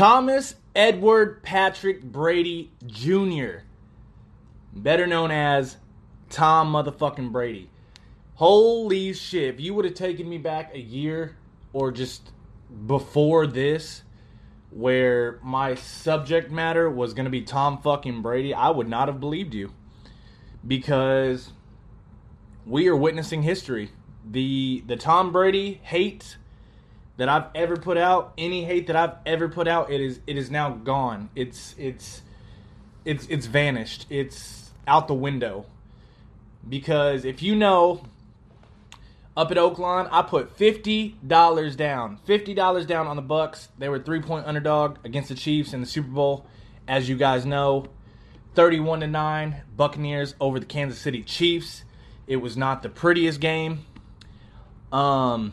[0.00, 3.64] Thomas Edward Patrick Brady Jr.,
[4.72, 5.76] better known as
[6.30, 7.68] Tom motherfucking Brady.
[8.36, 11.36] Holy shit, if you would have taken me back a year
[11.74, 12.32] or just
[12.86, 14.02] before this,
[14.70, 19.20] where my subject matter was going to be Tom fucking Brady, I would not have
[19.20, 19.70] believed you.
[20.66, 21.52] Because
[22.64, 23.90] we are witnessing history.
[24.24, 26.38] The the Tom Brady hate
[27.20, 30.38] that I've ever put out, any hate that I've ever put out, it is it
[30.38, 31.28] is now gone.
[31.36, 32.22] It's it's
[33.04, 34.06] it's it's vanished.
[34.08, 35.66] It's out the window.
[36.66, 38.02] Because if you know
[39.36, 42.16] up at Oakland, I put fifty dollars down.
[42.24, 43.68] Fifty dollars down on the Bucks.
[43.76, 46.46] They were three point underdog against the Chiefs in the Super Bowl,
[46.88, 47.84] as you guys know.
[48.54, 51.84] Thirty-one to nine, Buccaneers over the Kansas City Chiefs.
[52.26, 53.84] It was not the prettiest game.
[54.90, 55.52] Um,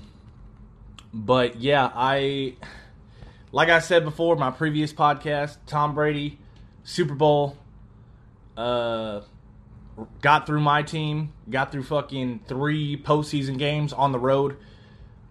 [1.14, 2.56] but yeah, I
[3.52, 6.38] like I said before, my previous podcast, Tom Brady,
[6.84, 7.58] Super Bowl,
[8.56, 9.22] uh,
[10.22, 14.58] got through my team, got through fucking three postseason games on the road.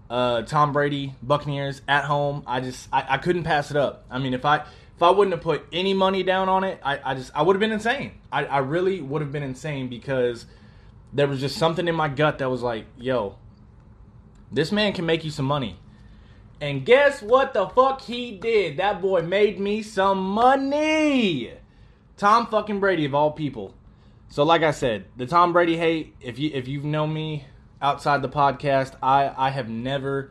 [0.09, 2.43] Uh, Tom Brady, Buccaneers at home.
[2.47, 4.05] I just I, I couldn't pass it up.
[4.11, 7.01] I mean, if I if I wouldn't have put any money down on it, I,
[7.05, 8.13] I just I would have been insane.
[8.33, 10.47] I, I really would have been insane because
[11.13, 13.37] there was just something in my gut that was like, yo,
[14.51, 15.79] this man can make you some money.
[16.61, 18.79] And guess what the fuck he did?
[18.79, 21.53] That boy made me some money.
[22.17, 23.75] Tom fucking Brady of all people.
[24.29, 27.45] So like I said, the Tom Brady hate, if you if you've known me
[27.81, 30.31] outside the podcast, I I have never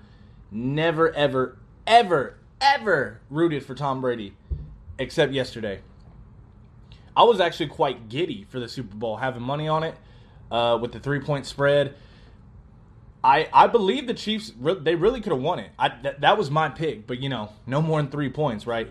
[0.52, 4.34] never ever ever ever rooted for Tom Brady
[4.98, 5.82] except yesterday.
[7.16, 9.96] I was actually quite giddy for the Super Bowl having money on it
[10.52, 11.96] uh, with the three-point spread.
[13.26, 15.72] I, I believe the Chiefs they really could have won it.
[15.80, 18.88] I, th- that was my pick, but you know, no more than three points, right?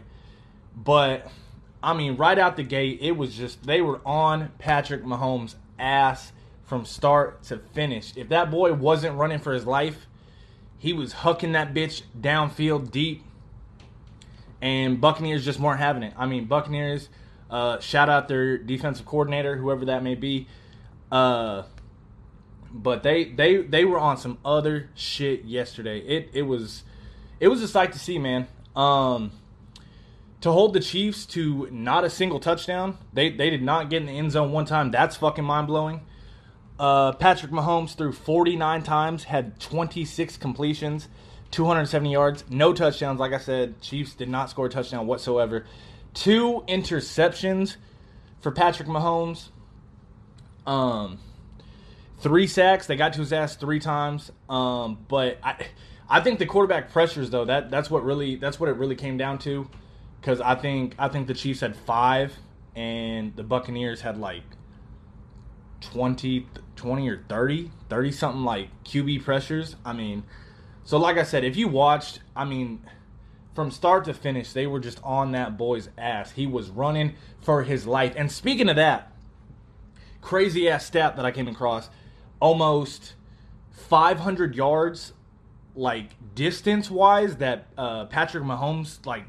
[0.77, 1.31] But
[1.81, 6.33] I mean, right out the gate, it was just they were on Patrick Mahomes' ass
[6.64, 8.13] from start to finish.
[8.17, 10.08] If that boy wasn't running for his life,
[10.79, 13.23] he was hucking that bitch downfield deep,
[14.61, 16.13] and Buccaneers just weren't having it.
[16.17, 17.08] I mean, Buccaneers,
[17.51, 20.48] uh, shout out their defensive coordinator, whoever that may be.
[21.13, 21.63] Uh,
[22.74, 26.01] but they they they were on some other shit yesterday.
[26.01, 26.83] It it was
[27.39, 28.48] it was a sight to see, man.
[28.74, 29.30] Um,
[30.40, 32.98] to hold the Chiefs to not a single touchdown.
[33.13, 34.90] They they did not get in the end zone one time.
[34.90, 36.02] That's fucking mind blowing.
[36.77, 41.08] Uh, Patrick Mahomes threw 49 times, had 26 completions,
[41.52, 43.20] 270 yards, no touchdowns.
[43.20, 45.67] Like I said, Chiefs did not score a touchdown whatsoever.
[46.14, 47.77] Two interceptions
[48.40, 49.51] for Patrick Mahomes.
[50.67, 51.20] Um,
[52.24, 52.86] three sacks.
[52.86, 54.33] They got to his ass three times.
[54.48, 55.67] Um, but I,
[56.08, 59.17] I think the quarterback pressures though that that's what really that's what it really came
[59.17, 59.68] down to
[60.20, 62.34] because I think I think the Chiefs had five
[62.74, 64.42] and the Buccaneers had like
[65.83, 66.46] 20,
[66.77, 69.77] 20 or 30, 30 something like QB pressures.
[69.84, 70.24] I mean,
[70.83, 72.83] so like I said, if you watched, I mean,
[73.55, 76.33] from start to finish, they were just on that boy's ass.
[76.33, 78.14] He was running for his life.
[78.17, 79.13] And speaking of that,
[80.23, 81.90] crazy ass stat that I came across,
[82.45, 83.15] almost
[83.71, 85.15] 500 yards,
[85.75, 89.25] like distance wise, that uh, Patrick Mahomes like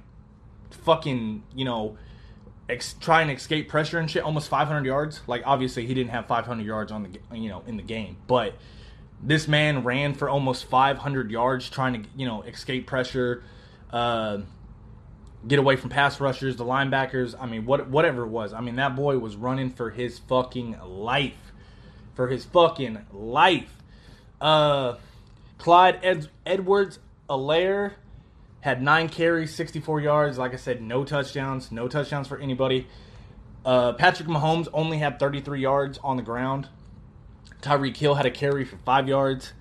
[0.70, 1.98] fucking, you know,
[2.68, 5.22] ex- try and escape pressure and shit, almost 500 yards.
[5.28, 8.56] Like obviously he didn't have 500 yards on the you know in the game, but
[9.24, 13.44] this man ran for almost 500 yards trying to you know escape pressure,
[13.94, 14.40] uh,
[15.48, 17.34] get away from pass rushers, the linebackers.
[17.40, 18.52] I mean, what whatever it was.
[18.52, 21.45] I mean, that boy was running for his fucking life,
[22.16, 23.84] for his fucking life.
[24.42, 24.96] Uh,
[25.58, 27.00] Clyde Ed- Edwards
[27.30, 27.94] Alaire
[28.62, 30.38] had nine carries, 64 yards.
[30.38, 32.88] Like I said, no touchdowns, no touchdowns for anybody.
[33.64, 36.70] Uh, Patrick Mahomes only had 33 yards on the ground.
[37.62, 39.54] Tyreek Hill had a carry for five yards.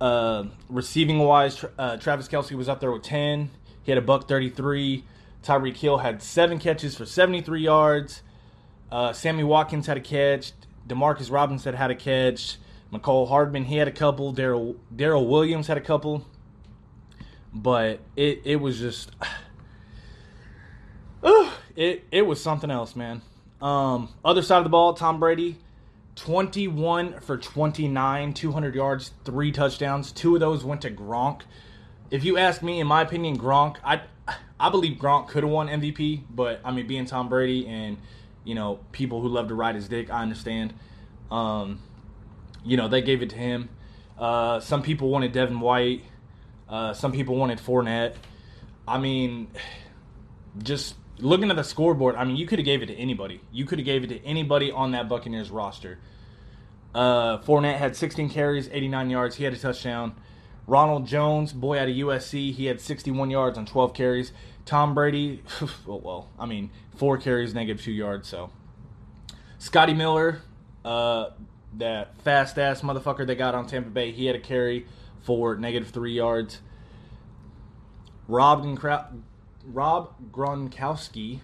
[0.00, 3.50] Uh, receiving wise, uh, Travis Kelce was up there with 10.
[3.82, 5.04] He had a buck 33.
[5.42, 8.22] Tyreek Hill had seven catches for 73 yards.
[8.90, 10.52] Uh, Sammy Watkins had a catch.
[10.88, 12.56] Demarcus Robinson had a catch.
[12.92, 14.32] Mecole Hardman, he had a couple.
[14.32, 16.24] Darrel Darrel Williams had a couple
[17.52, 19.10] but it it was just
[21.22, 23.22] uh, it it was something else, man.
[23.60, 25.58] Um, other side of the ball, Tom Brady,
[26.14, 30.12] 21 for 29, 200 yards, three touchdowns.
[30.12, 31.42] Two of those went to Gronk.
[32.10, 34.02] If you ask me, in my opinion, Gronk, I
[34.60, 37.98] I believe Gronk could have won MVP, but I mean, being Tom Brady and
[38.48, 40.72] you know people who love to ride his dick, I understand.
[41.30, 41.80] Um,
[42.64, 43.68] you know they gave it to him.
[44.18, 46.02] Uh, some people wanted Devin White.
[46.66, 48.14] Uh, some people wanted Fournette.
[48.86, 49.48] I mean,
[50.62, 53.42] just looking at the scoreboard, I mean, you could have gave it to anybody.
[53.52, 55.98] You could have gave it to anybody on that Buccaneers roster.
[56.94, 59.36] Uh, Fournette had 16 carries, 89 yards.
[59.36, 60.14] He had a touchdown.
[60.66, 64.32] Ronald Jones, boy out of USC, he had 61 yards on 12 carries.
[64.68, 65.42] Tom Brady,
[65.86, 68.28] well, well I mean, four carries, negative two yards.
[68.28, 68.50] So,
[69.58, 70.42] Scotty Miller,
[70.84, 71.30] uh,
[71.78, 74.86] that fast ass motherfucker they got on Tampa Bay, he had a carry
[75.22, 76.60] for negative three yards.
[78.28, 78.62] Rob,
[79.64, 81.40] Rob Gronkowski,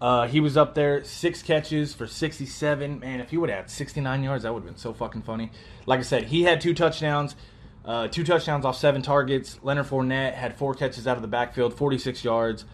[0.00, 2.98] uh, he was up there, six catches for 67.
[2.98, 5.52] Man, if he would have had 69 yards, that would have been so fucking funny.
[5.86, 7.36] Like I said, he had two touchdowns.
[7.84, 9.58] Uh, two touchdowns off seven targets.
[9.62, 12.64] Leonard Fournette had four catches out of the backfield, 46 yards.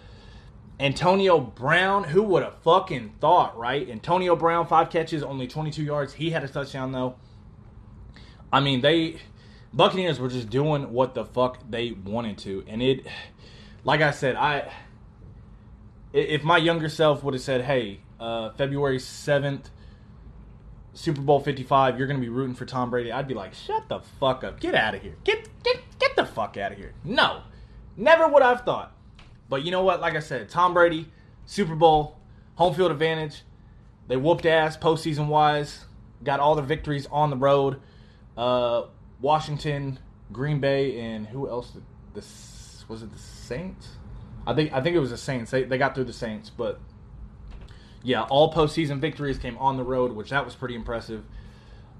[0.80, 3.88] Antonio Brown, who would have fucking thought, right?
[3.88, 6.12] Antonio Brown, five catches, only 22 yards.
[6.12, 7.16] He had a touchdown, though.
[8.52, 9.20] I mean, they.
[9.72, 12.64] Buccaneers were just doing what the fuck they wanted to.
[12.68, 13.06] And it.
[13.84, 14.70] Like I said, I.
[16.12, 19.66] If my younger self would have said, hey, uh, February 7th,
[20.98, 23.88] Super Bowl 55, you're going to be rooting for Tom Brady, I'd be like, shut
[23.88, 24.58] the fuck up.
[24.58, 25.14] Get out of here.
[25.22, 26.92] Get, get, get the fuck out of here.
[27.04, 27.42] No.
[27.96, 28.96] Never would I've thought.
[29.48, 30.00] But you know what?
[30.00, 31.06] Like I said, Tom Brady,
[31.46, 32.18] Super Bowl,
[32.56, 33.42] home field advantage.
[34.08, 35.84] They whooped ass postseason wise.
[36.24, 37.80] Got all their victories on the road.
[38.36, 38.86] Uh,
[39.20, 40.00] Washington,
[40.32, 41.70] Green Bay, and who else?
[41.70, 43.90] Did this was it the Saints?
[44.48, 45.52] I think I think it was the Saints.
[45.52, 46.80] They, they got through the Saints, but
[48.02, 51.24] yeah, all postseason victories came on the road, which that was pretty impressive.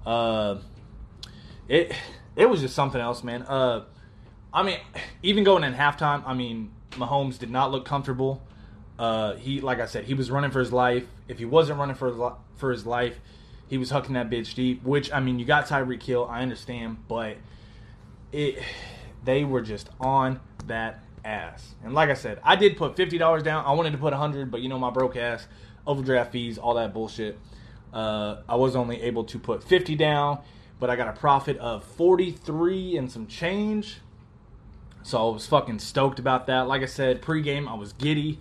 [0.05, 0.57] Uh,
[1.67, 1.93] it
[2.35, 3.43] it was just something else, man.
[3.43, 3.85] Uh,
[4.53, 4.79] I mean,
[5.23, 8.41] even going in halftime, I mean, Mahomes did not look comfortable.
[8.97, 11.05] Uh, he, like I said, he was running for his life.
[11.27, 12.17] If he wasn't running for his,
[12.57, 13.19] for his life,
[13.67, 14.83] he was hucking that bitch deep.
[14.83, 17.37] Which I mean, you got Tyreek Hill, I understand, but
[18.31, 18.61] it
[19.23, 21.75] they were just on that ass.
[21.83, 23.65] And like I said, I did put fifty dollars down.
[23.65, 25.47] I wanted to put a hundred, but you know my broke ass
[25.85, 27.37] overdraft fees, all that bullshit.
[27.93, 30.39] Uh, I was only able to put 50 down,
[30.79, 33.97] but I got a profit of 43 and some change.
[35.01, 36.67] So I was fucking stoked about that.
[36.67, 38.39] Like I said, pregame, I was giddy.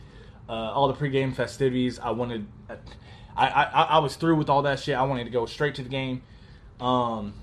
[0.48, 2.46] Uh, all the pregame festivities, I wanted.
[3.36, 4.96] I, I I was through with all that shit.
[4.96, 6.22] I wanted to go straight to the game.
[6.80, 7.34] Um,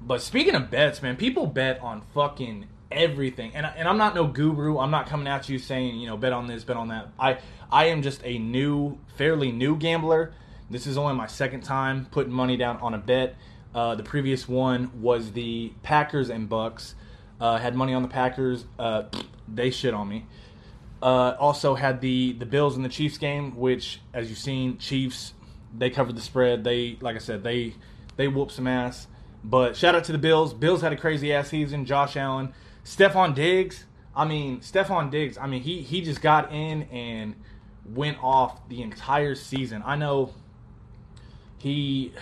[0.00, 3.52] but speaking of bets, man, people bet on fucking everything.
[3.54, 4.78] And, and I'm not no guru.
[4.78, 7.08] I'm not coming at you saying, you know, bet on this, bet on that.
[7.18, 7.38] I
[7.70, 10.32] I am just a new, fairly new gambler.
[10.70, 13.36] This is only my second time putting money down on a bet.
[13.74, 16.94] Uh, the previous one was the Packers and Bucks.
[17.40, 18.64] Uh, had money on the Packers.
[18.78, 19.04] Uh,
[19.52, 20.26] they shit on me.
[21.02, 25.34] Uh, also had the the Bills and the Chiefs game, which, as you've seen, Chiefs
[25.76, 26.64] they covered the spread.
[26.64, 27.74] They, like I said, they
[28.16, 29.08] they whooped some ass.
[29.42, 30.54] But shout out to the Bills.
[30.54, 31.84] Bills had a crazy ass season.
[31.84, 32.54] Josh Allen,
[32.84, 33.84] Stefon Diggs.
[34.14, 35.38] I mean, Stefon Diggs.
[35.38, 37.34] I mean, he he just got in and
[37.84, 39.82] went off the entire season.
[39.84, 40.32] I know
[41.58, 42.12] he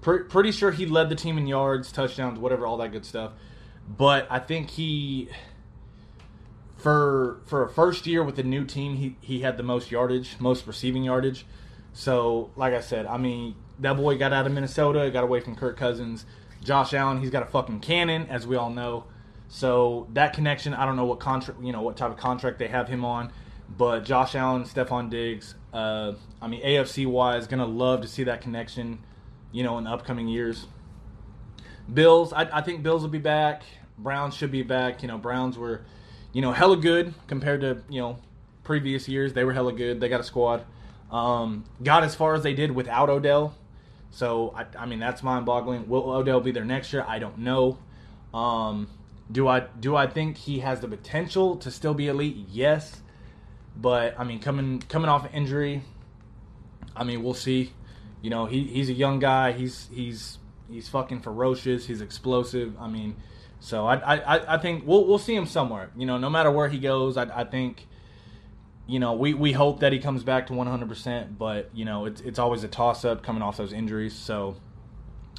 [0.00, 3.32] pretty sure he led the team in yards, touchdowns, whatever, all that good stuff.
[3.88, 5.28] But I think he
[6.76, 10.36] for for a first year with a new team, he he had the most yardage,
[10.38, 11.44] most receiving yardage.
[11.92, 15.56] So, like I said, I mean, that boy got out of Minnesota, got away from
[15.56, 16.24] Kirk Cousins.
[16.62, 19.04] Josh Allen, he's got a fucking cannon, as we all know.
[19.48, 22.68] So that connection, I don't know what contract, you know, what type of contract they
[22.68, 23.32] have him on.
[23.76, 28.40] But Josh Allen, Stefon Diggs, uh, I mean, AFC wise, gonna love to see that
[28.40, 28.98] connection,
[29.52, 30.66] you know, in the upcoming years.
[31.92, 33.62] Bills, I, I think Bills will be back.
[33.96, 35.02] Browns should be back.
[35.02, 35.82] You know, Browns were,
[36.32, 38.18] you know, hella good compared to you know
[38.62, 39.32] previous years.
[39.32, 40.00] They were hella good.
[40.00, 40.64] They got a squad.
[41.10, 43.54] Um, got as far as they did without Odell.
[44.10, 45.88] So I, I mean, that's mind-boggling.
[45.88, 47.04] Will Odell be there next year?
[47.06, 47.78] I don't know.
[48.32, 48.88] Um,
[49.30, 52.36] do I do I think he has the potential to still be elite?
[52.50, 53.02] Yes.
[53.76, 55.82] But I mean, coming coming off injury,
[56.96, 57.72] I mean, we'll see.
[58.22, 59.52] You know, he he's a young guy.
[59.52, 60.38] He's he's
[60.70, 61.86] he's fucking ferocious.
[61.86, 62.74] He's explosive.
[62.80, 63.16] I mean,
[63.60, 65.90] so I I, I think we'll we'll see him somewhere.
[65.96, 67.86] You know, no matter where he goes, I, I think.
[68.88, 72.20] You know, we, we hope that he comes back to 100%, but, you know, it's,
[72.22, 74.14] it's always a toss up coming off those injuries.
[74.14, 74.56] So,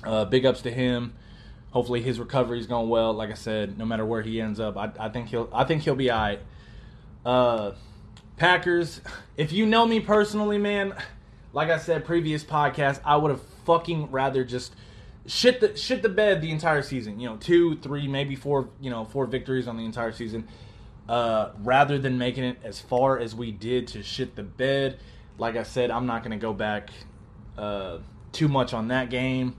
[0.03, 1.13] uh, big ups to him.
[1.71, 3.13] Hopefully his recovery is going well.
[3.13, 5.83] Like I said, no matter where he ends up, I, I think he'll I think
[5.83, 6.39] he'll be all right.
[7.25, 7.71] Uh,
[8.37, 9.01] Packers,
[9.37, 10.95] if you know me personally, man,
[11.53, 14.73] like I said previous podcast, I would have fucking rather just
[15.27, 17.19] shit the shit the bed the entire season.
[17.19, 20.47] You know, two, three, maybe four, you know, four victories on the entire season.
[21.09, 24.99] Uh, rather than making it as far as we did to shit the bed.
[25.39, 26.91] Like I said, I'm not going to go back
[27.57, 27.97] uh,
[28.31, 29.55] too much on that game.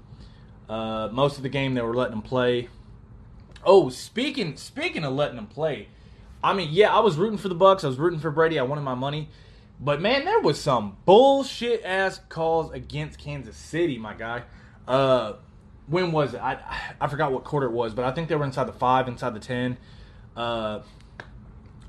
[0.68, 2.68] Uh, most of the game they were letting them play.
[3.64, 5.88] Oh, speaking speaking of letting them play,
[6.40, 7.82] I mean, yeah, I was rooting for the Bucks.
[7.82, 8.56] I was rooting for Brady.
[8.56, 9.28] I wanted my money.
[9.80, 14.44] But man, there was some bullshit ass calls against Kansas City, my guy.
[14.86, 15.32] Uh,
[15.88, 16.40] when was it?
[16.40, 16.58] I
[17.00, 19.34] I forgot what quarter it was, but I think they were inside the five, inside
[19.34, 19.78] the ten.
[20.36, 20.82] Uh,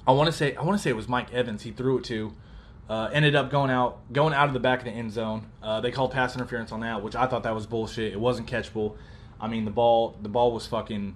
[0.08, 1.64] I want to say I want to say it was Mike Evans.
[1.64, 2.34] He threw it to.
[2.90, 5.48] Uh, ended up going out going out of the back of the end zone.
[5.62, 8.12] Uh, they called pass interference on that, which I thought that was bullshit.
[8.12, 8.96] It wasn't catchable.
[9.40, 11.16] I mean, the ball the ball was fucking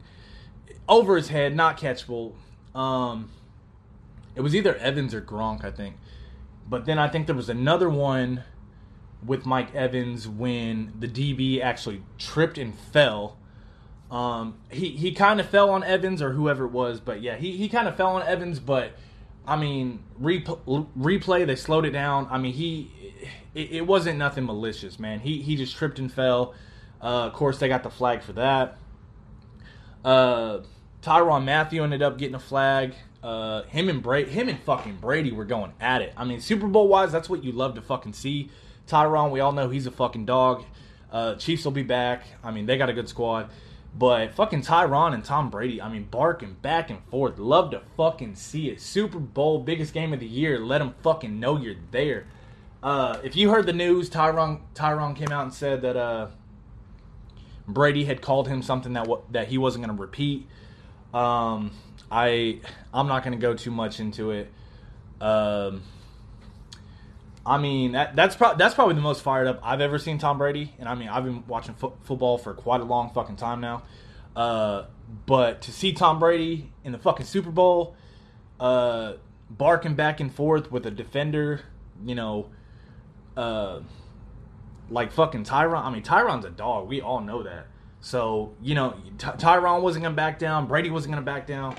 [0.87, 2.33] over his head, not catchable.
[2.73, 3.29] Um,
[4.35, 5.95] it was either Evans or Gronk, I think.
[6.67, 8.43] But then I think there was another one
[9.25, 13.37] with Mike Evans when the DB actually tripped and fell.
[14.11, 17.57] Um, he he kind of fell on Evans or whoever it was, but yeah, he,
[17.57, 18.59] he kind of fell on Evans.
[18.59, 18.91] But
[19.47, 22.27] I mean, replay, replay they slowed it down.
[22.29, 22.91] I mean, he
[23.53, 25.19] it, it, wasn't nothing malicious, man.
[25.19, 26.53] He he just tripped and fell.
[27.01, 28.77] Uh, of course, they got the flag for that.
[30.03, 30.59] Uh,
[31.01, 32.93] Tyrann Mathieu ended up getting a flag.
[33.23, 36.13] Uh, him and Brady, him and fucking Brady were going at it.
[36.15, 38.51] I mean, Super Bowl wise, that's what you love to fucking see.
[38.87, 40.63] Tyrann, we all know he's a fucking dog.
[41.11, 42.23] Uh, Chiefs will be back.
[42.43, 43.49] I mean, they got a good squad.
[43.97, 47.39] But fucking Tyrann and Tom Brady, I mean, barking back and forth.
[47.39, 48.81] Love to fucking see it.
[48.81, 50.59] Super Bowl, biggest game of the year.
[50.59, 52.27] Let them fucking know you're there.
[52.83, 56.27] Uh, if you heard the news, Tyrann Tyrann came out and said that uh,
[57.67, 60.45] Brady had called him something that w- that he wasn't going to repeat.
[61.13, 61.71] Um,
[62.11, 62.59] I
[62.93, 64.51] I'm not going to go too much into it.
[65.21, 65.83] Um,
[67.45, 70.37] I mean that that's pro- that's probably the most fired up I've ever seen Tom
[70.37, 73.61] Brady, and I mean I've been watching fo- football for quite a long fucking time
[73.61, 73.83] now.
[74.35, 74.85] Uh,
[75.25, 77.95] but to see Tom Brady in the fucking Super Bowl,
[78.59, 79.13] uh,
[79.49, 81.61] barking back and forth with a defender,
[82.03, 82.49] you know,
[83.37, 83.79] uh,
[84.89, 85.83] like fucking Tyrann.
[85.83, 86.87] I mean Tyrann's a dog.
[86.87, 87.67] We all know that.
[88.01, 90.67] So you know, Ty- Tyrann wasn't gonna back down.
[90.67, 91.75] Brady wasn't gonna back down.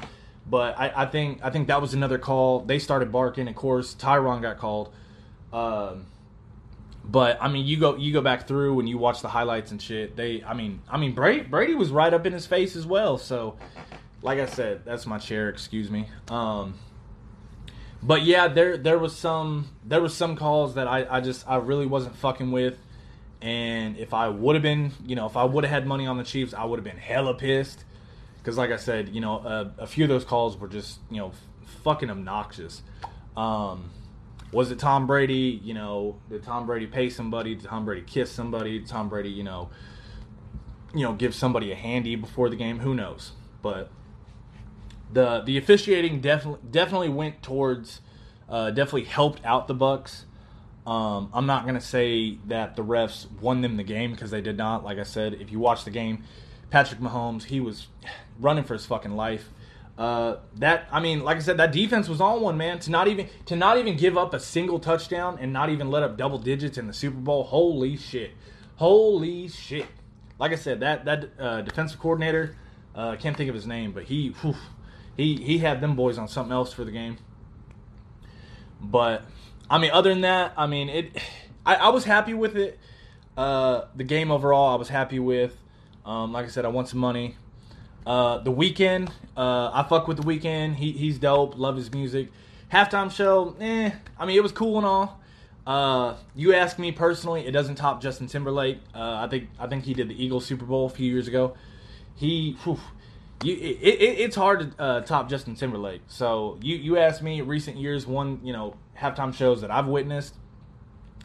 [0.49, 2.61] But I, I, think I think that was another call.
[2.61, 3.49] They started barking.
[3.49, 4.93] Of course, Tyrann got called.
[5.57, 6.07] Um,
[7.03, 9.81] but I mean, you go you go back through and you watch the highlights and
[9.81, 10.17] shit.
[10.17, 13.17] They, I mean, I mean Brady Brady was right up in his face as well.
[13.17, 13.57] So,
[14.23, 15.49] like I said, that's my chair.
[15.49, 16.09] Excuse me.
[16.29, 16.75] Um,
[18.03, 21.57] but yeah, there there was some there was some calls that I, I just I
[21.57, 22.79] really wasn't fucking with.
[23.41, 26.17] And if I would have been, you know, if I would have had money on
[26.17, 27.85] the Chiefs, I would have been hella pissed.
[28.39, 31.19] Because, like I said, you know, a, a, few of those calls were just, you
[31.19, 31.33] know,
[31.83, 32.83] fucking obnoxious.
[33.37, 33.91] Um,
[34.53, 35.61] was it Tom Brady?
[35.63, 37.55] You know, did Tom Brady pay somebody?
[37.55, 38.79] Did Tom Brady kiss somebody?
[38.79, 39.71] Did Tom Brady, you know,
[40.95, 42.81] you know, give somebody a handy before the game?
[42.81, 43.33] Who knows?
[43.63, 43.91] But
[45.13, 48.01] the the officiating definitely definitely went towards,
[48.49, 50.27] uh, definitely helped out the Bucks.
[50.87, 54.57] Um, I'm not gonna say that the refs won them the game because they did
[54.57, 54.85] not.
[54.85, 56.23] Like I said, if you watch the game,
[56.71, 57.89] Patrick Mahomes he was
[58.39, 59.51] running for his fucking life.
[59.99, 63.09] Uh, that I mean, like I said, that defense was on one man to not
[63.09, 66.39] even to not even give up a single touchdown and not even let up double
[66.39, 67.45] digits in the Super Bowl.
[67.45, 68.33] Holy shit!
[68.77, 69.87] Holy shit!
[70.39, 72.57] Like I said, that that uh, defensive coordinator,
[72.95, 74.55] uh, can't think of his name, but he whew,
[75.17, 77.17] he he had them boys on something else for the game.
[78.79, 79.23] But
[79.71, 81.17] I mean, other than that, I mean, it.
[81.67, 82.79] I, I was happy with it.
[83.37, 85.57] Uh, the game overall, I was happy with.
[86.05, 87.35] Um, like I said, I won some money.
[88.07, 90.77] Uh, the Weeknd, uh, I fuck with the Weeknd.
[90.77, 91.59] He, he's dope.
[91.59, 92.29] Love his music.
[92.73, 93.91] Halftime show, eh.
[94.19, 95.21] I mean, it was cool and all.
[95.67, 98.79] Uh, you ask me personally, it doesn't top Justin Timberlake.
[98.95, 101.57] Uh, I think I think he did the Eagles Super Bowl a few years ago.
[102.15, 102.79] He, whew,
[103.43, 106.03] you, it, it, it's hard to uh, top Justin Timberlake.
[106.07, 110.37] So you you ask me, recent years, one you know halftime shows that I've witnessed,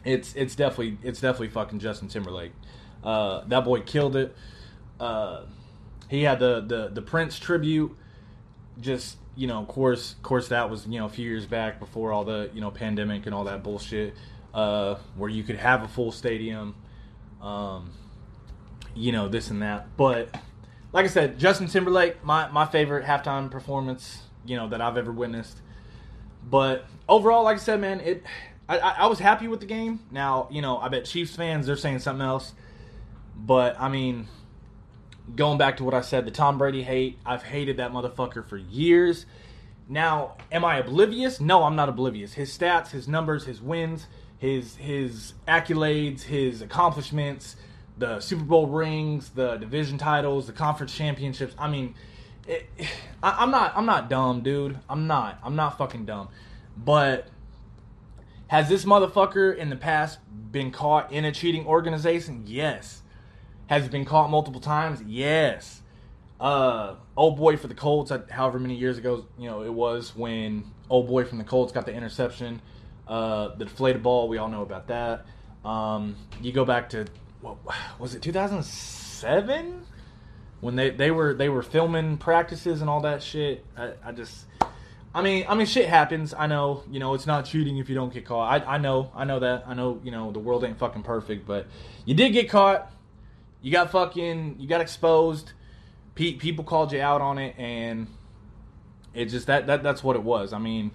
[0.04, 2.52] it's it's definitely it's definitely fucking Justin Timberlake.
[3.04, 4.34] Uh, that boy killed it.
[6.12, 7.96] He had the, the the Prince tribute.
[8.78, 11.80] Just you know, of course, of course, that was you know a few years back
[11.80, 14.14] before all the you know pandemic and all that bullshit,
[14.52, 16.74] uh, where you could have a full stadium,
[17.40, 17.92] um,
[18.94, 19.96] you know this and that.
[19.96, 20.36] But
[20.92, 25.12] like I said, Justin Timberlake, my my favorite halftime performance, you know that I've ever
[25.12, 25.62] witnessed.
[26.44, 28.22] But overall, like I said, man, it
[28.68, 30.00] I, I was happy with the game.
[30.10, 32.52] Now, you know, I bet Chiefs fans they're saying something else.
[33.34, 34.28] But I mean,
[35.34, 38.56] going back to what I said, the Tom Brady hate, I've hated that motherfucker for
[38.56, 39.26] years.
[39.88, 41.40] Now, am I oblivious?
[41.40, 42.34] No, I'm not oblivious.
[42.34, 44.06] His stats, his numbers, his wins,
[44.38, 47.56] his his accolades, his accomplishments,
[47.98, 51.54] the Super Bowl rings, the division titles, the conference championships.
[51.58, 51.94] I mean,
[52.46, 52.68] it,
[53.22, 54.78] I, I'm not I'm not dumb, dude.
[54.88, 55.38] I'm not.
[55.44, 56.28] I'm not fucking dumb.
[56.76, 57.28] But
[58.48, 60.18] has this motherfucker in the past
[60.50, 62.44] been caught in a cheating organization?
[62.46, 63.01] Yes.
[63.72, 65.00] Has he been caught multiple times?
[65.06, 65.80] Yes.
[66.38, 70.14] Uh, old boy for the Colts, uh, however many years ago, you know, it was
[70.14, 72.60] when old boy from the Colts got the interception,
[73.08, 74.28] uh, the deflated ball.
[74.28, 75.24] We all know about that.
[75.64, 77.06] Um, you go back to
[77.40, 77.56] what
[77.98, 79.86] was it, 2007,
[80.60, 83.64] when they, they were they were filming practices and all that shit.
[83.74, 84.44] I, I just,
[85.14, 86.34] I mean, I mean, shit happens.
[86.34, 88.52] I know, you know, it's not cheating if you don't get caught.
[88.52, 89.64] I, I know, I know that.
[89.66, 91.68] I know, you know, the world ain't fucking perfect, but
[92.04, 92.92] you did get caught.
[93.62, 95.52] You got fucking, you got exposed
[96.14, 98.06] pe- people called you out on it, and
[99.14, 100.52] it just that, that that's what it was.
[100.52, 100.90] I mean,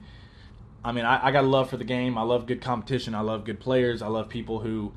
[0.84, 2.18] I mean, I, I got a love for the game.
[2.18, 3.16] I love good competition.
[3.16, 4.02] I love good players.
[4.02, 4.94] I love people who,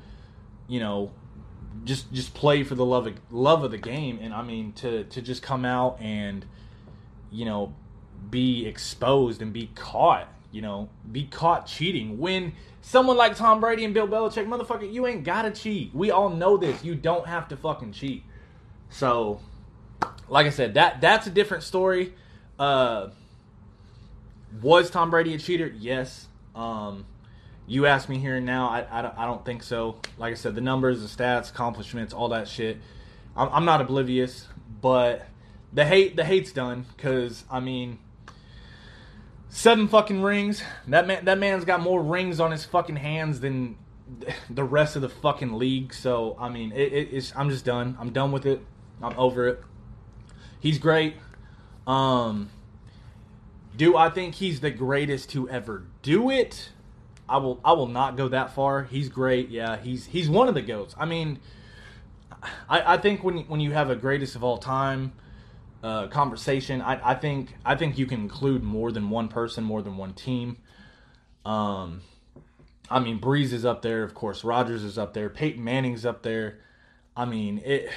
[0.67, 1.11] you know,
[1.83, 4.19] just just play for the love of love of the game.
[4.21, 6.45] And I mean, to to just come out and,
[7.31, 7.73] you know,
[8.29, 10.27] be exposed and be caught.
[10.51, 15.07] You know, be caught cheating when someone like Tom Brady and Bill Belichick, motherfucker, you
[15.07, 15.93] ain't gotta cheat.
[15.93, 16.83] We all know this.
[16.83, 18.23] You don't have to fucking cheat.
[18.89, 19.39] So
[20.27, 22.13] like I said, that that's a different story.
[22.57, 23.09] Uh,
[24.61, 25.73] was Tom Brady a cheater?
[25.77, 26.27] Yes.
[26.55, 27.05] Um,
[27.67, 29.97] you ask me here and now, I, I, don't, I don't think so.
[30.17, 32.77] Like I said, the numbers, the stats, accomplishments, all that shit.
[33.35, 34.47] I'm, I'm not oblivious,
[34.81, 35.25] but
[35.73, 37.99] the hate the hate's done because I mean,
[39.51, 40.63] seven fucking rings.
[40.87, 43.77] That man that man's got more rings on his fucking hands than
[44.49, 45.93] the rest of the fucking league.
[45.93, 47.95] So I mean, it, it, it's I'm just done.
[47.99, 48.61] I'm done with it.
[49.03, 49.61] I'm over it.
[50.59, 51.15] He's great.
[51.85, 52.49] Um,
[53.75, 56.69] do I think he's the greatest to ever do it?
[57.27, 57.59] I will.
[57.63, 58.83] I will not go that far.
[58.83, 59.49] He's great.
[59.49, 60.95] Yeah, he's he's one of the goats.
[60.97, 61.39] I mean,
[62.69, 65.13] I, I think when when you have a greatest of all time
[65.83, 69.81] uh, conversation, I, I think I think you can include more than one person, more
[69.81, 70.57] than one team.
[71.45, 72.01] Um,
[72.89, 74.43] I mean, Brees is up there, of course.
[74.43, 75.29] Rodgers is up there.
[75.29, 76.59] Peyton Manning's up there.
[77.15, 77.89] I mean, it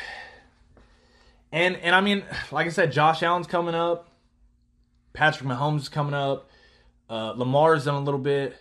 [1.52, 4.08] and and I mean, like I said, Josh Allen's coming up.
[5.12, 6.50] Patrick Mahomes is coming up.
[7.08, 8.56] Uh, Lamar's done a little bit.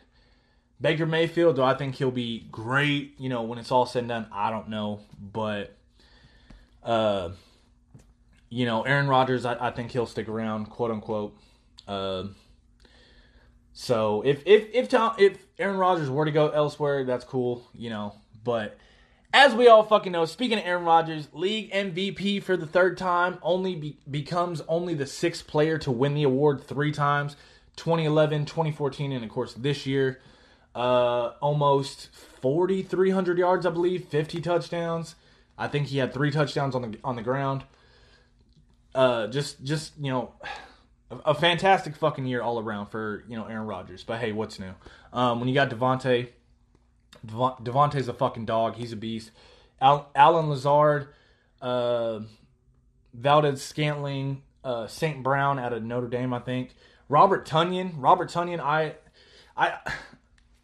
[0.79, 3.15] Baker Mayfield, do I think he'll be great?
[3.17, 5.75] You know, when it's all said and done, I don't know, but
[6.83, 7.29] uh,
[8.53, 11.35] you know, Aaron Rodgers, I, I think he'll stick around, quote unquote.
[11.87, 12.25] Uh,
[13.73, 17.89] so if if if Tom, if Aaron Rodgers were to go elsewhere, that's cool, you
[17.89, 18.13] know.
[18.43, 18.77] But
[19.33, 23.39] as we all fucking know, speaking of Aaron Rodgers, league MVP for the third time,
[23.41, 27.35] only be- becomes only the sixth player to win the award three times
[27.77, 30.21] 2011, 2014, and of course this year.
[30.75, 32.09] Uh, almost
[32.41, 35.15] 4,300 yards, I believe, 50 touchdowns.
[35.55, 37.63] I think he had three touchdowns on the on the ground.
[38.95, 40.33] Uh, just just you know,
[41.09, 44.03] a, a fantastic fucking year all around for you know Aaron Rodgers.
[44.03, 44.73] But hey, what's new?
[45.11, 46.29] Um, when you got Davante,
[47.25, 48.75] Davante's a fucking dog.
[48.75, 49.31] He's a beast.
[49.81, 51.09] Al- Allen Lazard,
[51.61, 52.21] uh,
[53.13, 55.21] Valdes-Scantling, uh, St.
[55.21, 56.73] Brown out of Notre Dame, I think.
[57.09, 57.93] Robert Tonyan.
[57.97, 58.95] Robert Tonyan, I,
[59.57, 59.77] I,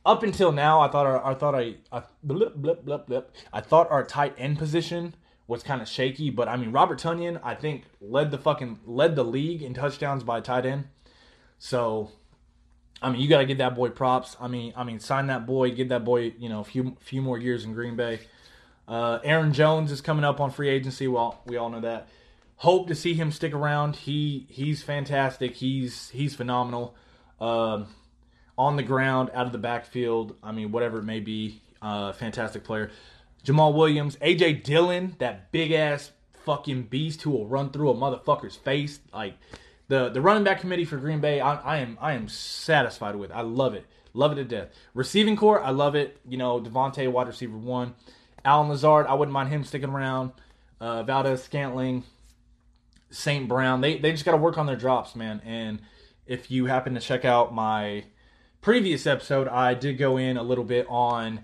[0.05, 3.35] up until now, I thought our, I thought I, I, blip, blip, blip, blip.
[3.51, 5.15] I thought our tight end position
[5.49, 9.15] was kind of shaky, but I mean Robert Tonyan, I think led the fucking led
[9.15, 10.85] the league in touchdowns by tight end.
[11.57, 12.11] So
[13.01, 14.37] I mean, you got to give that boy props.
[14.39, 17.21] I mean, I mean, sign that boy, give that boy, you know, a few few
[17.21, 18.19] more years in Green Bay.
[18.87, 21.07] Uh, Aaron Jones is coming up on free agency.
[21.07, 22.09] Well, we all know that.
[22.57, 23.95] Hope to see him stick around.
[23.95, 25.55] He he's fantastic.
[25.55, 26.95] He's he's phenomenal.
[27.39, 27.85] Uh,
[28.57, 30.35] on the ground, out of the backfield.
[30.43, 32.91] I mean, whatever it may be, uh, fantastic player.
[33.43, 36.11] Jamaal Williams, AJ Dillon, that big ass
[36.45, 38.99] fucking beast who will run through a motherfucker's face.
[39.13, 39.35] Like
[39.87, 43.31] the the running back committee for Green Bay, I, I am I am satisfied with.
[43.31, 44.69] I love it, love it to death.
[44.93, 46.19] Receiving corps, I love it.
[46.27, 47.95] You know, Davante, wide receiver one,
[48.43, 50.31] Allen Lazard, I wouldn't mind him sticking around.
[50.81, 52.05] Uh, Valdes-Scantling,
[53.11, 53.49] St.
[53.49, 55.41] Brown, they they just got to work on their drops, man.
[55.45, 55.81] And
[56.25, 58.05] if you happen to check out my
[58.61, 61.41] previous episode, I did go in a little bit on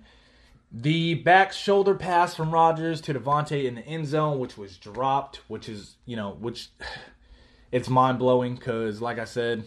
[0.77, 5.37] the back shoulder pass from Rodgers to Davante in the end zone, which was dropped,
[5.47, 6.67] which is you know which
[7.71, 9.63] it's mind blowing because, like I said,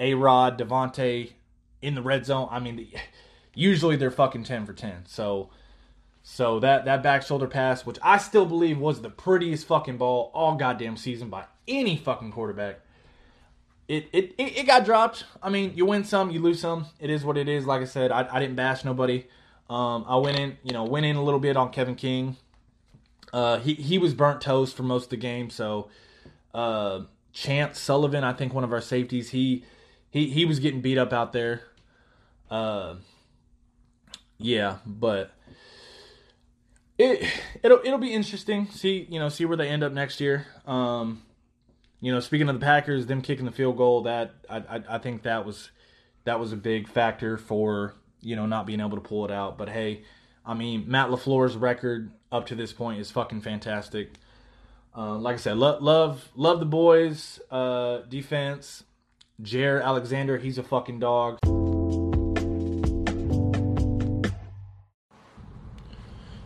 [0.00, 1.32] A Rod, Davante
[1.80, 2.48] in the red zone.
[2.50, 2.88] I mean,
[3.54, 5.06] usually they're fucking ten for ten.
[5.06, 5.50] So,
[6.24, 10.32] so that that back shoulder pass, which I still believe was the prettiest fucking ball
[10.34, 12.80] all goddamn season by any fucking quarterback.
[13.86, 15.24] It, it, it, it got dropped.
[15.40, 16.86] I mean, you win some, you lose some.
[16.98, 17.64] It is what it is.
[17.64, 19.26] Like I said, I, I didn't bash nobody.
[19.72, 22.36] Um, I went in, you know, went in a little bit on Kevin King.
[23.32, 25.88] Uh, he he was burnt toast for most of the game, so
[26.52, 27.00] uh,
[27.32, 29.64] Chandon Sullivan, I think one of our safeties, he
[30.10, 31.62] he he was getting beat up out there.
[32.50, 32.96] Uh,
[34.36, 35.30] yeah, but
[36.98, 37.26] it
[37.62, 38.68] it'll it'll be interesting.
[38.70, 40.48] See you know see where they end up next year.
[40.66, 41.22] Um,
[42.02, 44.98] you know, speaking of the Packers, them kicking the field goal, that I, I, I
[44.98, 45.70] think that was
[46.24, 49.58] that was a big factor for you know not being able to pull it out.
[49.58, 50.02] But hey,
[50.46, 54.14] I mean Matt LaFleur's record up to this point is fucking fantastic.
[54.96, 57.40] Uh, like I said, lo- love love the boys.
[57.50, 58.84] Uh, defense,
[59.42, 61.38] Jaire Alexander, he's a fucking dog.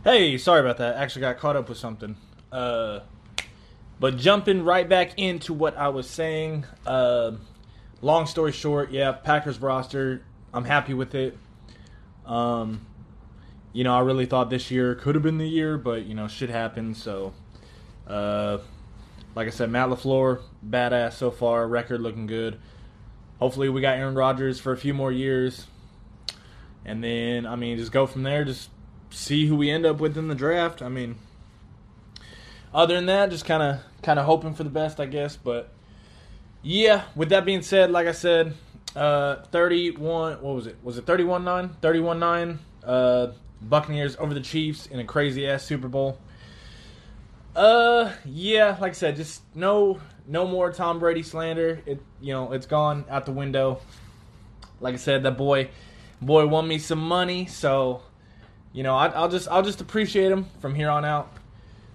[0.04, 0.94] Hey, sorry about that.
[0.94, 2.16] Actually, got caught up with something.
[2.52, 3.00] Uh,
[3.98, 6.64] but jumping right back into what I was saying.
[6.86, 7.32] Uh,
[8.02, 10.22] long story short, yeah, Packers roster.
[10.54, 11.36] I'm happy with it.
[12.26, 12.86] Um,
[13.72, 16.28] you know, I really thought this year could have been the year, but you know,
[16.28, 16.96] shit happened.
[16.96, 17.34] So,
[18.06, 18.58] uh,
[19.34, 21.68] like I said, Matt LaFleur, badass so far.
[21.68, 22.58] Record looking good.
[23.38, 25.66] Hopefully, we got Aaron Rodgers for a few more years,
[26.84, 28.44] and then I mean, just go from there.
[28.44, 28.70] Just
[29.10, 30.80] see who we end up with in the draft.
[30.80, 31.16] I mean,
[32.72, 35.36] other than that, just kind of kind of hoping for the best, I guess.
[35.36, 35.70] But
[36.62, 38.54] yeah, with that being said, like I said,
[38.96, 40.34] uh, 31.
[40.34, 40.76] What was it?
[40.82, 41.76] Was it 31 9?
[41.80, 42.58] 31 9.
[42.84, 43.26] Uh,
[43.62, 46.18] Buccaneers over the Chiefs in a crazy ass Super Bowl.
[47.54, 51.80] Uh, yeah, like I said, just no no more Tom Brady slander.
[51.86, 53.80] It you know it's gone out the window.
[54.80, 55.70] Like I said, that boy
[56.20, 58.02] boy won me some money, so
[58.76, 61.32] you know, I, will just I'll just appreciate him from here on out.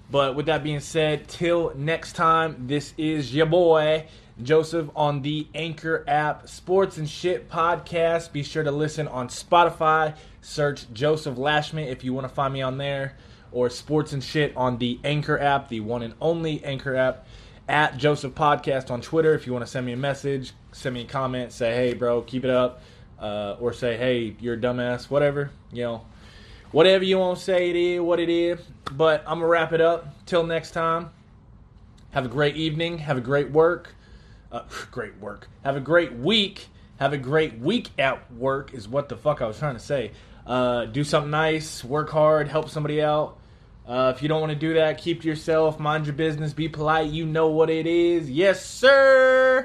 [0.10, 4.08] But with that being said, till next time, this is your boy
[4.42, 8.32] Joseph on the Anchor app, Sports and Shit podcast.
[8.32, 10.16] Be sure to listen on Spotify.
[10.42, 13.18] Search Joseph Lashman if you want to find me on there,
[13.52, 17.28] or Sports and Shit on the Anchor app, the one and only Anchor app.
[17.68, 21.04] At Joseph Podcast on Twitter if you want to send me a message, send me
[21.04, 22.82] a comment, say hey bro, keep it up,
[23.20, 26.02] uh, or say hey you're a dumbass, whatever you know
[26.72, 28.60] whatever you want to say it is, what it is.
[28.92, 30.26] But I'm going to wrap it up.
[30.26, 31.12] Till next time,
[32.12, 33.00] have a great evening.
[33.00, 33.96] Have a great work.
[34.52, 35.48] Uh, great work.
[35.64, 36.68] Have a great week.
[37.00, 40.12] Have a great week at work, is what the fuck I was trying to say.
[40.46, 43.38] Uh, do something nice, work hard, help somebody out.
[43.88, 46.70] Uh, if you don't want to do that, keep to yourself, mind your business, be
[46.70, 47.10] polite.
[47.10, 48.30] You know what it is.
[48.30, 49.60] Yes, sir.